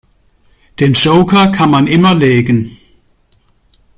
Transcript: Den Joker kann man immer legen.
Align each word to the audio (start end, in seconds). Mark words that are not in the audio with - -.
Den 0.79 0.93
Joker 0.93 1.49
kann 1.49 1.69
man 1.69 1.85
immer 1.85 2.15
legen. 2.15 2.75